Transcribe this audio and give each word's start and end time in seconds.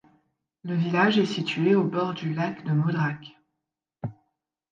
Le 0.63 0.73
village 0.73 1.19
est 1.19 1.27
situé 1.27 1.75
au 1.75 1.83
bord 1.83 2.15
du 2.15 2.33
lac 2.33 2.65
de 2.65 2.71
Modrac. 2.71 3.37